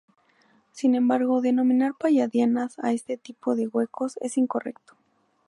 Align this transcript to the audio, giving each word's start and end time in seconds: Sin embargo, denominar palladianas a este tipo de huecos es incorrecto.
Sin 0.71 0.95
embargo, 0.95 1.41
denominar 1.43 1.93
palladianas 1.93 2.73
a 2.79 2.91
este 2.91 3.17
tipo 3.17 3.53
de 3.55 3.67
huecos 3.67 4.17
es 4.19 4.35
incorrecto. 4.39 4.95